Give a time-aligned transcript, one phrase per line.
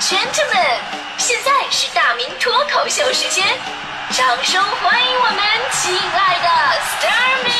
[0.00, 0.80] gentlemen，
[1.18, 3.44] 现在是大明脱口秀时间，
[4.10, 5.38] 掌声欢迎我们
[5.72, 6.48] 亲爱的
[6.80, 7.52] s t a r m y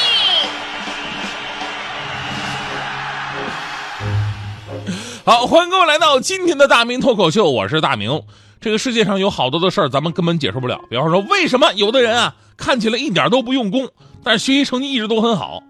[5.22, 8.22] 好，欢迎各位来到今天的大明脱口秀，我是大明。
[8.58, 10.80] 这个世界上有好多的事儿，咱们根本解释不了。
[10.88, 13.86] 比方说，为什么有的人啊看起来一点都不用功，
[14.24, 15.62] 但是学习成绩一直都很好？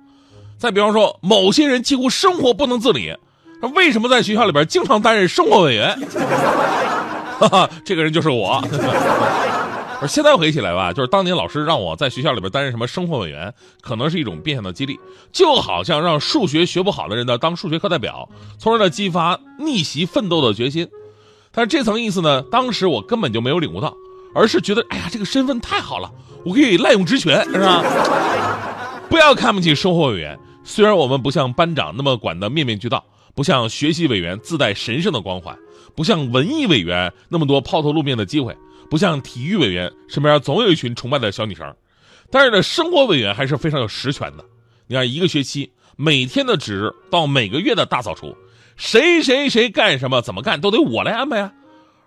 [0.56, 3.16] 再比方说，某些人几乎生活不能自理，
[3.60, 5.98] 他为什么在学校里边经常担任生活委员？
[7.38, 8.62] 哈哈，这个人就是我。
[10.02, 14.98] 而现在回忆起来吧，就是当年老师让我在学校里边担任什么生活委员，可能是一种变相的激励，
[15.30, 18.26] 就好像让数学学不好的人呢当数学课代表，
[18.58, 20.88] 从而呢激发逆袭奋斗的决心。
[21.52, 23.94] 但是这层意思呢，当时我根本就没有领悟到，
[24.34, 26.10] 而是觉得，哎呀，这个身份太好了，
[26.46, 27.84] 我可以滥用职权，是吧？
[29.10, 33.04] 不要看不起生活委员，虽然我们不像班长那么管得面面俱到，
[33.40, 35.56] 不像学习委员自带神圣的光环，
[35.96, 38.54] 不像文艺委员那么多抛头露面的机会。
[38.90, 41.74] 不像体育委员身边总有一群崇拜的小女生，
[42.30, 44.44] 但是呢，生活委员还是非常有实权的。
[44.86, 48.36] 你看，一个学期每天的值到每个月的大扫除，
[48.76, 51.50] 谁谁谁干什么怎么干都得我来安排啊。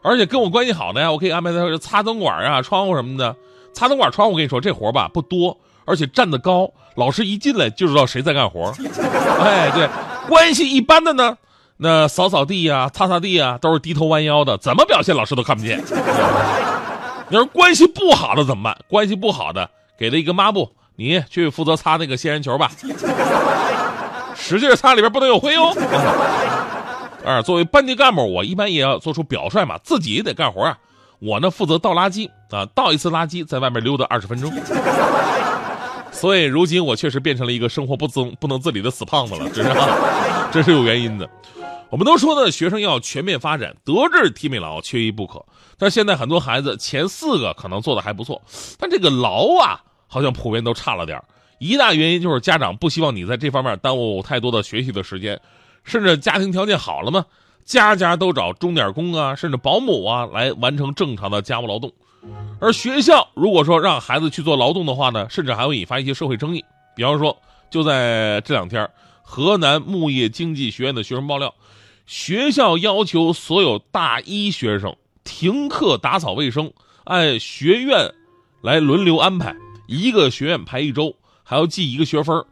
[0.04, 3.36] 而且跟我关系好的呀，我可以安排他擦灯管啊、窗户什么的。
[3.74, 8.72] 擦灯管、窗户，我跟你说这活吧不多，而且站得高，老师一进来就知道谁在干活。
[9.42, 9.90] 哎，对，
[10.28, 11.38] 关系一般的呢，
[11.78, 15.84] 那扫扫地呀、擦擦地呀，都是低头弯腰的，怎么表现老师都看不见。
[17.30, 18.78] 你说关系不好的怎么办？
[18.88, 22.72] 关系不好的，给他一个抹布，你去负责擦那个仙人球吧，
[24.36, 25.76] 使劲擦，里边不能有灰哦。
[27.26, 30.78] 啊， 作为班级干部，我一般也要做出表率嘛，自己也得干活啊。
[31.20, 34.52] 我呢负责倒垃圾啊，倒一次垃圾，在外面溜达二十分钟。
[36.24, 39.70] 所以如今我确实变成了一个生活不增不能自理的死胖子了，这是
[40.54, 41.30] 这是有原因的。
[41.90, 45.46] 我们都说呢，学生要全面发展，德智体美劳缺一不可。
[45.78, 48.42] 但现在很多孩子前四个可能做的还不错，
[48.80, 51.22] 但这个劳啊，好像普遍都差了点
[51.60, 55.38] 一大原因就是家长不希望你在这方面耽误太多的学习的时间，
[55.84, 57.26] 甚至家庭条件好了嘛，
[57.66, 61.92] 家家都找钟点工啊，甚至保姆啊来完成正常的家务劳动。
[62.60, 66.64] 而学校如果说让孩子去做劳动的话呢，甚至还会引发一些社会争议。
[66.96, 67.36] 比方说，
[67.70, 68.90] 就在这两天，
[69.22, 71.54] 河南牧业经济学院的学生爆料，
[72.06, 74.96] 学校要求所有大一学生。
[75.26, 76.72] 停课打扫卫生，
[77.06, 78.14] 按学院
[78.62, 79.56] 来轮流安排，
[79.88, 82.46] 一个学院排一周，还要记一个学分。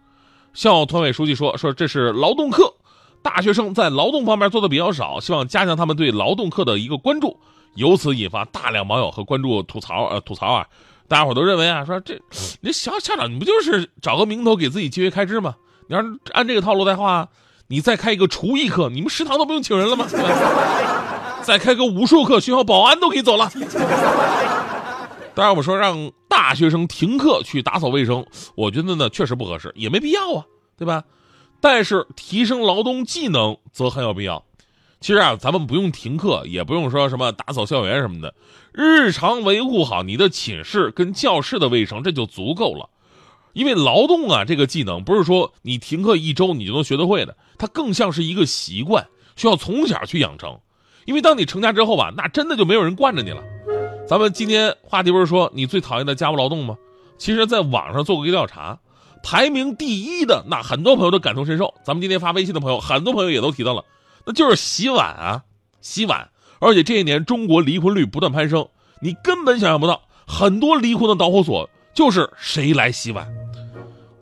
[0.53, 2.74] 校团委书记说：“说这是劳动课，
[3.22, 7.40] 大学生在劳动方面做的比较少，希望加强他们对劳动课的一个关注。”
[7.76, 10.68] 由此引发大量网友和关注吐槽，呃，吐槽啊，
[11.08, 12.20] 大家伙都认为啊，说这，
[12.62, 15.56] 你小校长你不就是找个名头给自己节约开支吗？
[15.88, 17.28] 你要是按这个套路的话，
[17.68, 20.06] 你再开一个厨艺课，你们食堂都不用请人了吗？
[21.44, 23.50] 再开个武术课，学校保安都可以走了。
[25.34, 30.46] 当然，我说让大学生停课去打扫卫生，我觉得呢确实不合适，也没必要啊，
[30.78, 31.03] 对吧？
[31.59, 34.44] 但是提升劳动技能则很有必要。
[35.02, 38.36] 其实啊，咱们不用停课，也不用说什么打扫校园什么的，
[38.72, 42.88] 日常维护好你的寝室跟教室的卫生，这就足够了。
[43.54, 50.60] 因为劳动啊这个技能，不是说你停课一周你就能学得会的，它更像是一个习惯，需要从小去养成。
[51.06, 53.44] 因为当你成家之后吧，那真的就没有人惯着你了。
[54.08, 56.78] 咱们今天话题不是说你最讨厌的家务劳动吗？
[57.18, 58.78] 其实，在网上做过一个调查，
[59.24, 61.74] 排名第一的那很多朋友都感同身受。
[61.84, 63.84] 咱们今天发微信的朋友，很多朋友也都提到了，
[64.26, 65.44] 那就是洗碗啊，
[65.82, 66.30] 洗碗。
[66.59, 68.68] 而且这一年中国离婚率不断攀升，
[69.00, 73.28] 你根本想象不到，很多离婚的导火索就是谁来洗碗。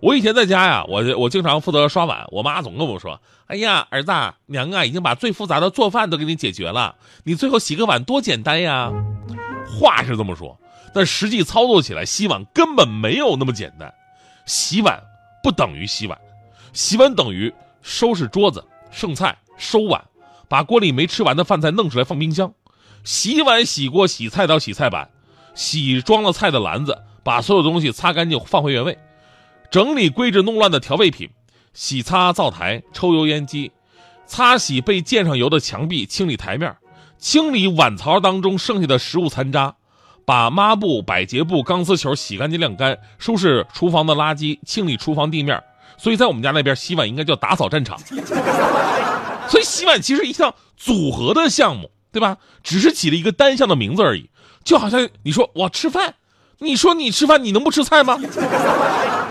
[0.02, 4.12] 我以前在家呀，我我经常负责刷碗，我妈总跟我说：“哎呀，儿子，
[4.46, 6.96] 娘啊，已经把最复杂的做饭都给你解决了，
[7.26, 8.90] 你最后洗个碗多简单呀。”
[9.68, 10.58] 话是这么说，
[10.96, 13.94] 但实际操作起来，洗碗根本没有那么简单。
[14.46, 15.04] 洗碗
[15.44, 16.18] 不等于洗碗，
[16.72, 20.06] 洗碗等于收拾桌子、剩菜、收碗，
[20.48, 22.52] 把锅里没吃完的饭菜弄出来放冰箱。
[23.04, 25.10] 洗碗、洗锅、洗菜刀、洗菜板，
[25.54, 28.98] 洗装了菜的篮子，把所有东西擦干净放回原位。
[29.70, 31.30] 整理归置弄乱的调味品，
[31.74, 33.72] 洗擦灶台、抽油烟机，
[34.26, 36.76] 擦洗被溅上油的墙壁，清理台面，
[37.18, 39.76] 清理碗槽当中剩下的食物残渣，
[40.26, 45.62] 把抹布、百洁布、钢丝球洗干净晾干，收拾厨房的垃圾，清理厨房地面。
[45.98, 48.00] 所以在我们家那边洗碗应该叫打扫战场。
[49.64, 52.38] 洗碗其实一项组合的项目，对吧？
[52.64, 54.30] 只是起了一个单项的名字而已。
[54.64, 56.16] 就好像你说我吃饭，
[56.60, 58.20] 你说你吃饭，你能不吃菜吗？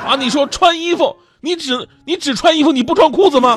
[0.07, 3.57] 啊，你说穿衣服，你只你只穿衣服，你不穿裤子吗？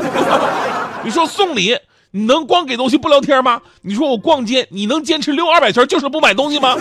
[1.03, 1.77] 你说送礼，
[2.11, 3.61] 你能光给东西不聊天吗？
[3.81, 6.75] 你说我逛街，你能坚持溜二百圈就是不买东西吗？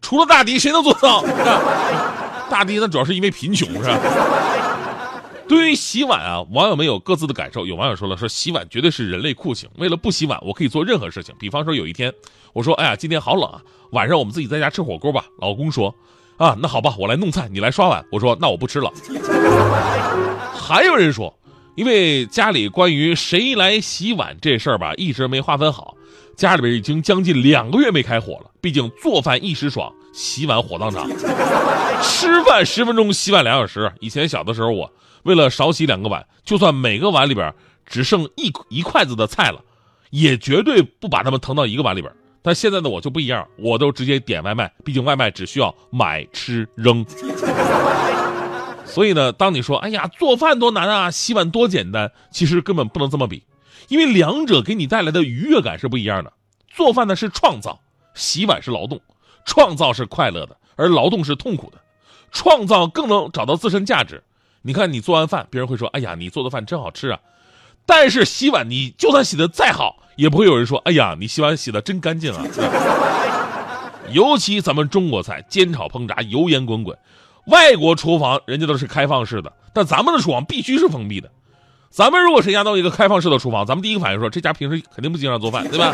[0.00, 1.24] 除了大迪，谁能做到？
[2.48, 3.98] 大迪那主要是因为贫穷，是吧？
[5.52, 7.66] 对于洗碗啊，网友们有各自的感受。
[7.66, 9.68] 有网友说了，说洗碗绝对是人类酷刑。
[9.76, 11.34] 为了不洗碗，我可以做任何事情。
[11.38, 12.10] 比方说，有一天
[12.54, 13.60] 我说：“哎呀，今天好冷啊，
[13.90, 15.94] 晚上我们自己在家吃火锅吧。”老公说
[16.38, 18.90] ：“啊，那好吧，我来弄菜，你来刷碗。”我说：“那我不吃了。”
[20.56, 21.38] 还有人说，
[21.74, 25.94] 因为家里关于谁来洗碗这事儿吧，一直没划分好，
[26.34, 28.50] 家里边已经将近两个月没开火了。
[28.62, 31.06] 毕竟做饭一时爽，洗碗火葬场。
[32.02, 33.92] 吃饭十分钟，洗碗两小时。
[34.00, 34.90] 以前小的时候我。
[35.22, 37.54] 为了少洗两个碗，就算每个碗里边
[37.86, 39.62] 只剩一一筷子的菜了，
[40.10, 42.12] 也绝对不把它们腾到一个碗里边。
[42.42, 47.04] 但现在的我就不一样，我都直接点外卖，毕竟外卖只需要买吃扔。
[48.84, 53.44] 所以呢，当你说“哎呀，做饭多难啊，洗碗多简单”，其实根本不能这么比，
[53.88, 56.32] 因为两者给你带来的愉悦感是不一样的。
[56.68, 57.80] 做饭呢是创造，
[58.14, 59.00] 洗碗是劳动。
[59.44, 61.78] 创造是快乐的，而劳动是痛苦的。
[62.30, 64.22] 创造更能找到自身价值。
[64.62, 67.18] 你看，你做完饭，别人会说：“哎呀，你做的饭真好吃啊！”
[67.84, 72.44] 但是洗碗，你就算洗的再好，也不会有人说：“哎呀，你洗碗洗的真干净啊！”
[74.12, 76.96] 尤其咱们中国菜，煎炒烹炸，油烟滚滚。
[77.46, 81.28] 外国厨房人家都是开放式的，但咱们的厨房必须是封闭的。
[81.90, 85.92] 咱们如果谁家都一个开放式的厨房，咱们第一个反应说：“这家平时肯定不经常做饭，对吧？”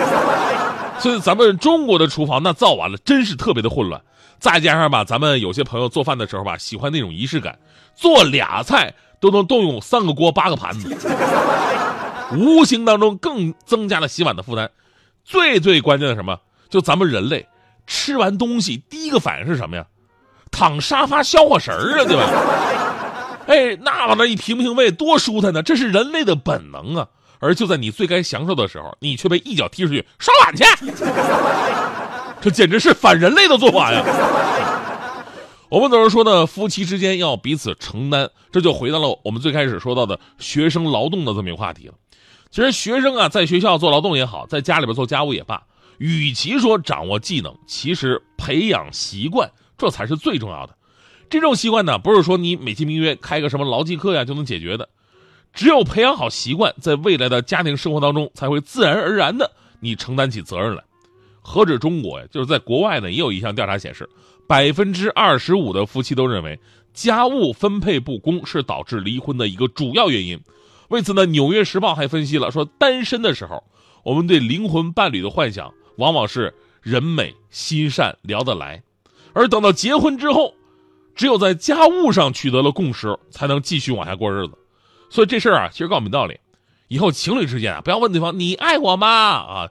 [0.99, 4.00] 所以咱们中国的厨房那造完了，真是特别的混乱。
[4.39, 7.59] 再加上吧，咱们有些朋友做饭的时候吧，喜欢那种仪式感，
[7.95, 10.97] 做俩菜都能动用三个锅八个盘子，
[12.37, 14.71] 无形当中更增加了洗碗的负担。
[15.25, 16.39] 最最关键的什么？
[16.69, 17.47] 就咱们人类
[17.87, 19.87] 吃完东西第一个反应是什么呀？
[20.50, 22.31] 躺沙发消化食儿啊，对吧？
[23.47, 25.62] 哎，那往那一平平胃，多舒坦呢！
[25.62, 27.09] 这是人类的本能啊。
[27.38, 30.64] 而就在你最该享受的时候，你却被一脚踢出去刷碗去。
[32.40, 34.05] 这简直是反人类的做法呀！
[35.69, 41.94] 我们总是说呢，夫妻之间要彼此承担，这就回到了我们最开始说到的学生劳动的这么一个话题了。
[42.50, 45.62] 其实学生啊，在学校做劳动也好，在家里边做家务也罢，
[45.99, 50.75] 与其说掌握技能，其实培养习惯这才是最重要的。
[51.29, 54.88] 这种习惯呢，不是说你美其名曰开个什么劳技课呀就能解决的，
[55.53, 59.50] 只有培养好习惯，在未来的家庭生活当中，才会自然而然的
[59.81, 60.85] 你承担起责任来。
[61.41, 64.09] 何止中国呀，就是在国外呢，也有一项调查显示，
[64.47, 66.61] 百分之二十五的夫妻都认为
[66.93, 70.39] 家务分配不公是导致离婚的一个主要原因。
[70.89, 73.65] 为此呢，《纽约时报》还分析了说，单身的时候，
[74.05, 76.53] 我们对灵魂伴侣的幻想往往是
[76.83, 78.83] 人美心善聊得来，
[79.33, 80.55] 而等到结婚之后，
[81.15, 84.58] 只有在家务上取得了共识，才能继续往下过日子。
[85.11, 86.39] 所以这事儿啊，其实告诉我们道理：
[86.89, 89.09] 以后情侣之间啊，不要问对方你爱我吗？
[89.09, 89.69] 啊。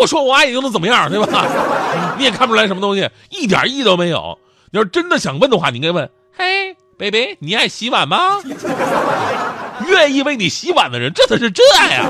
[0.00, 1.44] 我说我爱你又能怎么样，对吧？
[2.16, 4.38] 你也看不出来什么东西，一点意义都没有。
[4.70, 8.38] 你要真的想问的话，你应该问：嘿，baby，你爱洗碗吗？
[9.88, 12.08] 愿意为你洗碗的人，这才是真爱啊！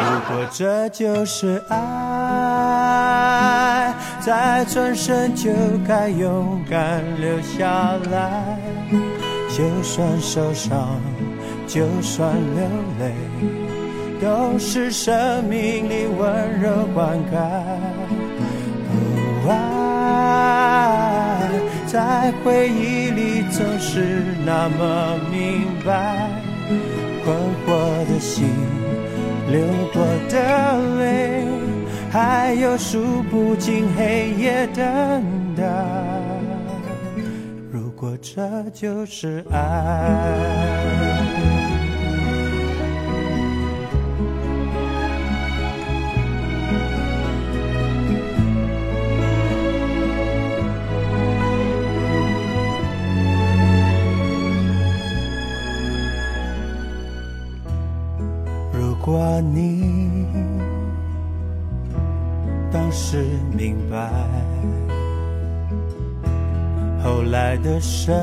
[0.00, 2.74] 如果这就是爱，
[4.18, 5.48] 再转身就
[5.86, 8.58] 该勇敢留下来。
[9.48, 11.00] 就算受伤，
[11.66, 12.64] 就算流
[12.98, 13.12] 泪。
[14.22, 17.34] 都是生命里温柔灌溉，
[19.48, 19.50] 爱
[21.88, 26.30] 在回忆里总是那么明白，
[27.24, 27.74] 困惑
[28.06, 28.44] 的心，
[29.50, 29.60] 流
[29.92, 31.44] 过的泪，
[32.08, 34.84] 还有数不尽黑夜等
[35.56, 35.64] 待。
[37.72, 41.11] 如果这就是爱。
[59.54, 60.26] 你
[62.70, 63.24] 当时
[63.56, 64.08] 明白，
[67.02, 68.16] 后来的生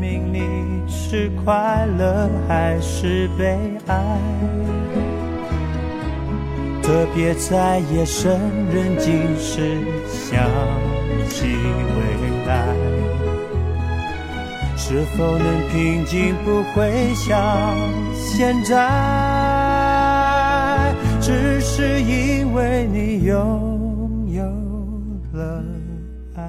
[0.00, 0.40] 命里
[0.88, 4.18] 是快乐还是悲哀？
[6.82, 8.38] 特别在夜深
[8.72, 10.44] 人静时想
[11.28, 12.00] 起未
[12.46, 12.66] 来，
[14.76, 17.74] 是否能平静，不会像
[18.14, 19.43] 现在？
[21.24, 24.44] 只是因为你拥有
[25.32, 25.64] 了
[26.36, 26.42] 爱。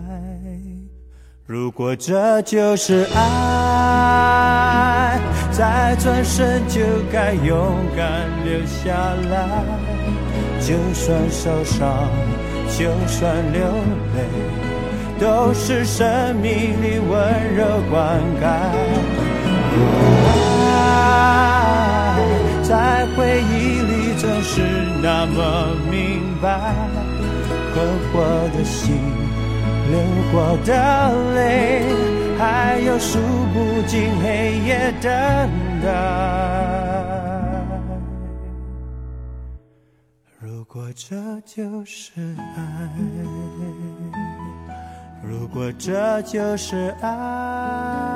[1.45, 5.17] 如果这就是爱，
[5.49, 8.91] 再转身就该勇敢留下
[9.31, 9.63] 来。
[10.59, 12.09] 就算受伤，
[12.67, 13.61] 就算流
[14.13, 14.27] 泪，
[15.17, 18.43] 都是生命里温柔灌溉。
[24.55, 24.61] 是
[25.01, 26.73] 那么明白，
[27.73, 28.13] 困惑
[28.55, 28.95] 的心，
[29.91, 29.99] 流
[30.31, 30.71] 过的
[31.35, 31.83] 泪，
[32.39, 33.19] 还有数
[33.53, 35.11] 不尽黑夜等
[35.83, 35.85] 待。
[40.39, 42.13] 如果这就是
[42.55, 42.89] 爱，
[45.21, 48.14] 如果这就是爱。